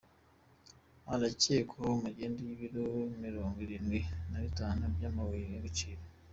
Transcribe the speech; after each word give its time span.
Arakekwaho 1.13 1.93
magendu 2.05 2.39
y’ibiro 2.47 2.85
mirongo 3.23 3.57
irindwi 3.65 3.99
nabitatu 4.31 4.83
by’amabuye 4.95 5.45
y’agaciro 5.53 6.01